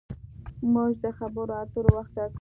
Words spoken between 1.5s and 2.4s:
اترو وخت ټاکو.